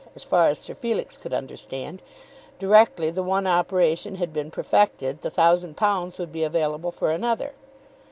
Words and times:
As 0.15 0.23
far 0.23 0.47
as 0.47 0.57
Sir 0.57 0.73
Felix 0.73 1.15
could 1.15 1.31
understand, 1.31 2.01
directly 2.57 3.11
the 3.11 3.21
one 3.21 3.45
operation 3.45 4.15
had 4.15 4.33
been 4.33 4.49
perfected 4.49 5.21
the 5.21 5.29
thousand 5.29 5.77
pounds 5.77 6.17
would 6.17 6.31
be 6.31 6.43
available 6.43 6.91
for 6.91 7.11
another. 7.11 7.53